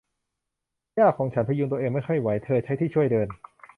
[0.99, 3.27] ย่าของฉันพยุงตัวเองไม่ค่อยไหว เธอใช้ที่ช่วยเดิน